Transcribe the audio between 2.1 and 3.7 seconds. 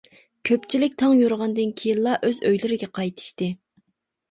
ئۆز ئۆيلىرىگە قايتىشتى.